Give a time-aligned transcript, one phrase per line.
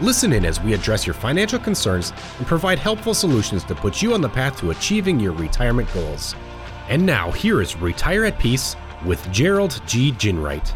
[0.00, 4.12] Listen in as we address your financial concerns and provide helpful solutions to put you
[4.12, 6.34] on the path to achieving your retirement goals.
[6.88, 8.74] And now, here is Retire at Peace
[9.06, 10.10] with Gerald G.
[10.10, 10.66] Ginwright.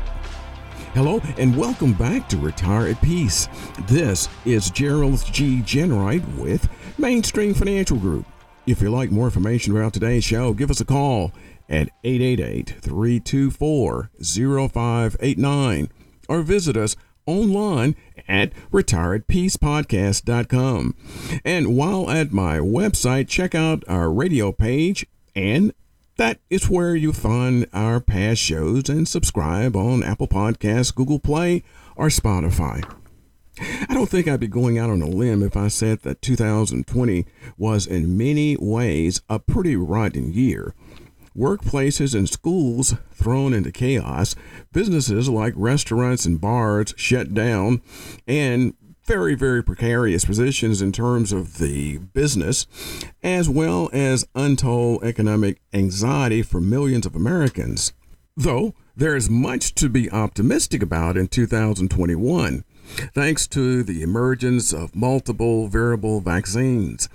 [0.94, 3.48] Hello, and welcome back to Retire at Peace.
[3.88, 5.62] This is Gerald G.
[5.62, 8.24] Ginwright with Mainstream Financial Group.
[8.66, 11.32] If you'd like more information about today's show, give us a call
[11.68, 15.88] at 888 324 0589
[16.28, 16.94] or visit us
[17.28, 17.94] online
[18.26, 20.96] at retireatpeacepodcast.com.
[21.44, 25.06] And while at my website, check out our radio page,
[25.36, 25.74] and
[26.16, 31.62] that is where you find our past shows and subscribe on Apple Podcasts, Google Play,
[31.94, 32.82] or Spotify.
[33.60, 37.26] I don't think I'd be going out on a limb if I said that 2020
[37.56, 40.74] was in many ways a pretty rotten year
[41.38, 44.34] workplaces and schools thrown into chaos,
[44.72, 47.80] businesses like restaurants and bars shut down,
[48.26, 52.66] and very, very precarious positions in terms of the business,
[53.22, 57.94] as well as untold economic anxiety for millions of Americans.
[58.36, 62.64] Though there is much to be optimistic about in 2021
[63.14, 67.08] thanks to the emergence of multiple variable vaccines.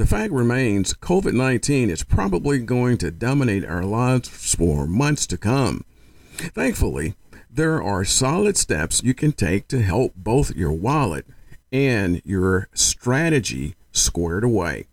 [0.00, 5.36] The fact remains COVID 19 is probably going to dominate our lives for months to
[5.36, 5.84] come.
[6.32, 7.16] Thankfully,
[7.50, 11.26] there are solid steps you can take to help both your wallet
[11.70, 14.86] and your strategy squared away.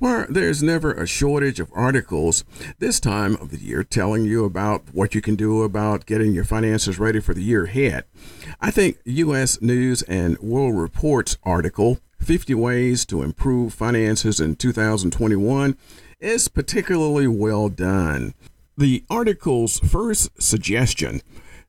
[0.00, 2.44] Well, there's never a shortage of articles
[2.78, 6.44] this time of the year telling you about what you can do about getting your
[6.44, 8.04] finances ready for the year ahead.
[8.60, 9.60] I think U.S.
[9.60, 15.76] News and World Report's article, 50 Ways to Improve Finances in 2021,
[16.18, 18.34] is particularly well done.
[18.76, 21.22] The article's first suggestion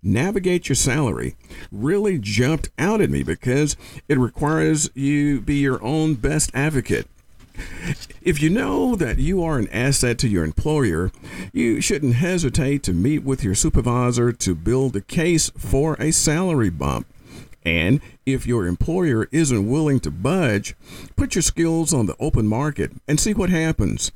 [0.04, 1.36] navigate your salary
[1.72, 3.78] really jumped out at me because
[4.08, 7.08] it requires you be your own best advocate
[8.22, 11.12] if you know that you are an asset to your employer,
[11.54, 16.70] you shouldn't hesitate to meet with your supervisor to build a case for a salary
[16.70, 17.08] bump.
[17.64, 20.76] And if your employer isn't willing to budge,
[21.16, 24.12] put your skills on the open market and see what happens.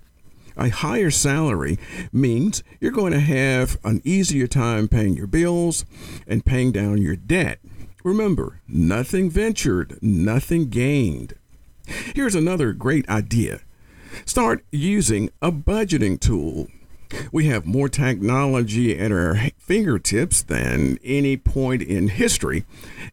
[0.57, 1.77] A higher salary
[2.13, 5.85] means you're going to have an easier time paying your bills
[6.27, 7.59] and paying down your debt.
[8.03, 11.33] Remember, nothing ventured, nothing gained.
[12.15, 13.59] Here's another great idea
[14.23, 16.67] start using a budgeting tool.
[17.33, 22.63] We have more technology at our fingertips than any point in history,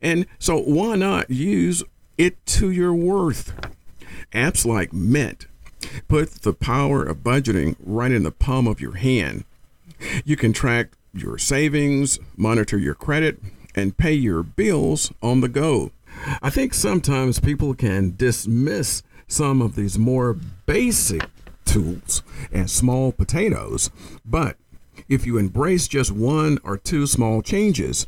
[0.01, 1.83] and so why not use
[2.17, 3.53] it to your worth?
[4.33, 5.49] Apps like Mint
[6.07, 9.43] put the power of budgeting right in the palm of your hand.
[10.25, 13.41] You can track your savings, monitor your credit,
[13.75, 15.91] and pay your bills on the go.
[16.41, 20.37] I think sometimes people can dismiss some of these more
[20.67, 21.23] basic
[21.65, 23.91] tools as small potatoes,
[24.25, 24.57] but
[25.09, 28.07] if you embrace just one or two small changes,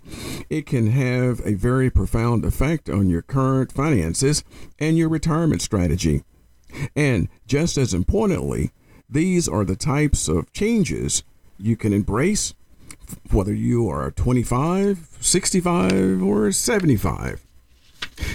[0.51, 4.45] it can have a very profound effect on your current finances
[4.79, 6.23] and your retirement strategy.
[6.95, 8.71] And just as importantly,
[9.09, 11.23] these are the types of changes
[11.59, 12.55] you can embrace
[13.31, 17.44] whether you are 25, 65, or 75.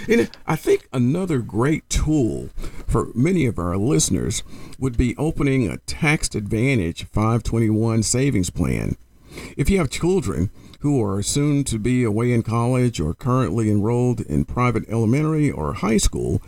[0.09, 2.49] And I think another great tool
[2.87, 4.41] for many of our listeners
[4.79, 8.97] would be opening a tax advantage 521 savings plan.
[9.55, 10.49] If you have children
[10.79, 15.73] who are soon to be away in college or currently enrolled in private elementary or
[15.73, 16.41] high school,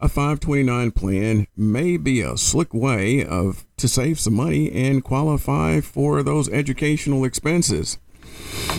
[0.00, 5.82] a 529 plan may be a slick way of to save some money and qualify
[5.82, 7.98] for those educational expenses.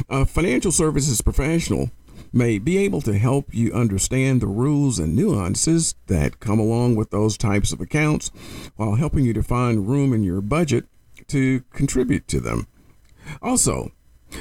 [0.09, 1.91] A financial services professional
[2.35, 7.09] may be able to help you understand the rules and nuances that come along with
[7.09, 8.29] those types of accounts
[8.75, 10.85] while helping you to find room in your budget
[11.27, 12.67] to contribute to them.
[13.41, 13.91] Also,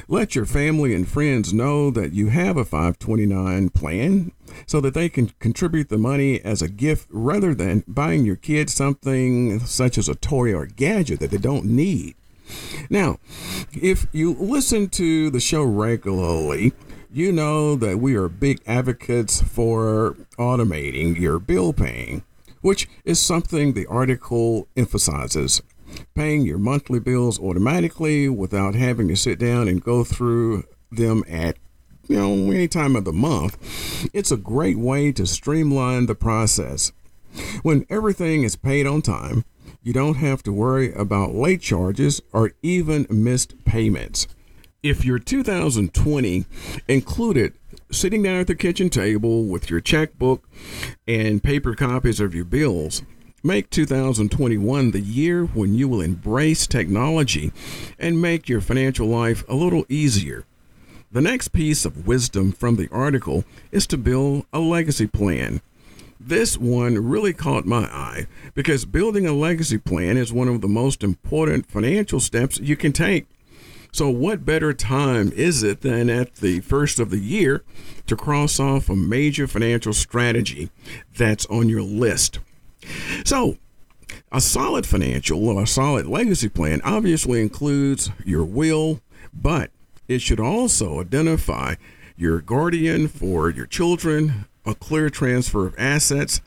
[0.09, 4.33] let your family and friends know that you have a 529 plan
[4.67, 8.75] so that they can contribute the money as a gift rather than buying your kids
[8.75, 12.17] something such as a toy or gadget that they don't need.
[12.91, 13.19] Now,
[13.73, 16.73] if you listen to the show regularly,
[17.13, 22.25] you know that we are big advocates for automating your bill paying,
[22.61, 25.63] which is something the article emphasizes.
[26.15, 31.57] paying your monthly bills automatically without having to sit down and go through them at
[32.09, 34.11] you know any time of the month.
[34.13, 36.93] It's a great way to streamline the process.
[37.63, 39.45] When everything is paid on time,
[39.85, 44.27] you don't have to worry about late charges or even missed payments.
[44.83, 46.47] If your 2020
[46.89, 47.53] included
[47.91, 50.49] sitting down at the kitchen table with your checkbook
[51.07, 53.03] and paper copies of your bills,
[53.47, 57.53] Make 2021 the year when you will embrace technology
[57.99, 60.47] and make your financial life a little easier.
[61.13, 65.61] The next piece of wisdom from the article is to build a legacy plan.
[66.21, 70.69] This one really caught my eye because building a legacy plan is one of the
[70.69, 73.27] most important financial steps you can take.
[73.93, 77.63] So, what better time is it than at the first of the year
[78.09, 80.71] to cross off a major financial strategy
[81.17, 82.41] that's on your list?
[83.25, 83.57] So,
[84.33, 89.01] a solid financial or a solid legacy plan obviously includes your will,
[89.33, 89.71] but
[90.09, 91.77] it should also identify
[92.17, 96.41] your guardian for your children, a clear transfer of assets,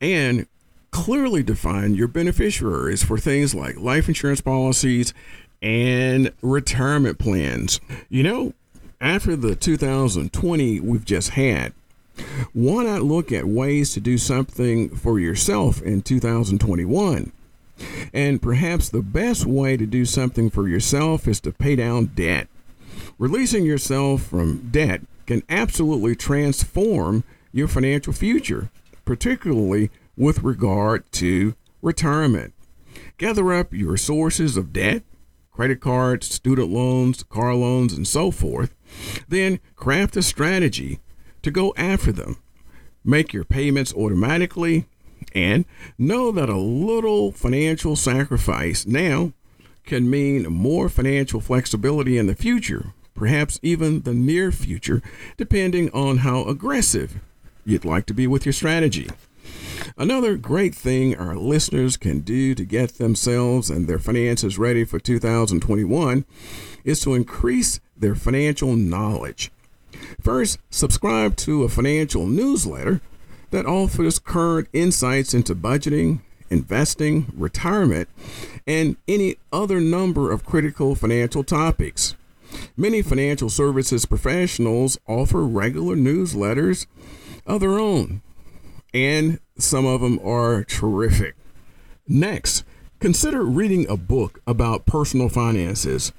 [0.00, 0.46] and
[0.90, 5.14] clearly define your beneficiaries for things like life insurance policies
[5.62, 7.80] and retirement plans.
[8.08, 8.54] You know,
[9.00, 11.72] after the 2020 we've just had,
[12.52, 17.32] why not look at ways to do something for yourself in 2021?
[18.12, 22.48] And perhaps the best way to do something for yourself is to pay down debt.
[23.18, 28.70] Releasing yourself from debt can absolutely transform your financial future,
[29.04, 32.54] particularly with regard to retirement.
[33.18, 35.02] Gather up your sources of debt,
[35.50, 38.74] credit cards, student loans, car loans, and so forth.
[39.28, 41.00] Then craft a strategy
[41.42, 42.38] to go after them.
[43.04, 44.86] Make your payments automatically
[45.34, 45.64] and
[45.98, 49.32] know that a little financial sacrifice now
[49.84, 55.02] can mean more financial flexibility in the future, perhaps even the near future,
[55.36, 57.20] depending on how aggressive
[57.64, 59.08] you'd like to be with your strategy.
[59.96, 64.98] Another great thing our listeners can do to get themselves and their finances ready for
[64.98, 66.24] 2021
[66.84, 69.50] is to increase their financial knowledge.
[70.20, 73.00] First, subscribe to a financial newsletter
[73.50, 76.20] that offers current insights into budgeting,
[76.50, 78.08] investing, retirement,
[78.66, 82.14] and any other number of critical financial topics.
[82.76, 86.86] Many financial services professionals offer regular newsletters
[87.46, 88.22] of their own,
[88.94, 91.34] and some of them are terrific.
[92.06, 92.64] Next,
[93.00, 96.12] consider reading a book about personal finances.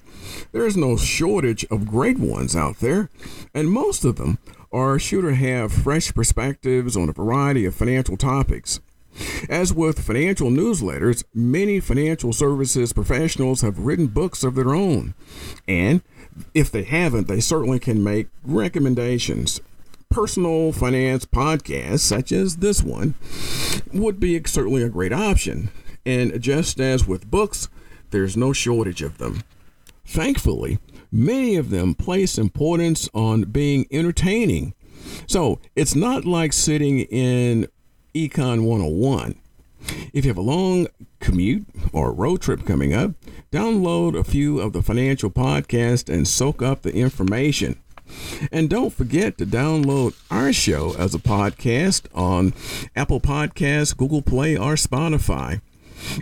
[0.52, 3.10] There's no shortage of great ones out there,
[3.54, 4.38] and most of them
[4.72, 8.80] are sure to have fresh perspectives on a variety of financial topics.
[9.48, 15.14] As with financial newsletters, many financial services professionals have written books of their own.
[15.68, 16.02] And
[16.56, 19.62] if they haven't, they certainly can make recommendations.
[20.14, 23.16] Personal finance podcasts, such as this one,
[23.92, 25.72] would be certainly a great option.
[26.06, 27.68] And just as with books,
[28.12, 29.42] there's no shortage of them.
[30.06, 30.78] Thankfully,
[31.12, 34.76] many of them place importance on being entertaining.
[35.26, 37.68] So it's not like sitting in
[38.14, 39.34] Econ 101.
[40.14, 40.90] If you have a long
[41.22, 43.14] commute or road trip coming up,
[43.52, 47.80] download a few of the financial podcasts and soak up the information.
[48.52, 52.54] And don't forget to download our show as a podcast on
[52.96, 55.62] Apple Podcasts, Google Play, or Spotify.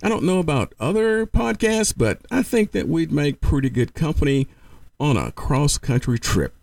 [0.03, 4.47] I don't know about other podcasts, but I think that we'd make pretty good company
[4.99, 6.53] on a cross country trip.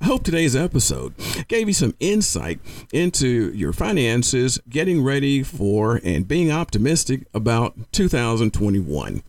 [0.00, 1.14] I hope today's episode
[1.48, 2.60] gave you some insight
[2.92, 9.22] into your finances, getting ready for and being optimistic about 2021.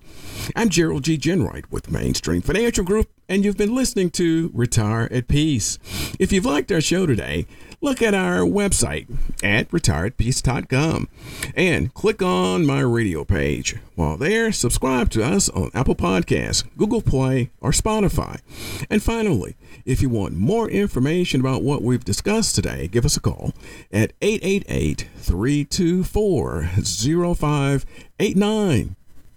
[0.53, 1.17] I'm Gerald G.
[1.17, 5.79] Ginwright with Mainstream Financial Group, and you've been listening to Retire at Peace.
[6.19, 7.47] If you've liked our show today,
[7.81, 9.07] look at our website
[9.43, 11.07] at retireatpeace.com
[11.55, 13.77] and click on my radio page.
[13.95, 18.41] While there, subscribe to us on Apple Podcasts, Google Play, or Spotify.
[18.89, 23.21] And finally, if you want more information about what we've discussed today, give us a
[23.21, 23.53] call
[23.91, 26.63] at 888 324
[27.35, 28.95] 0589.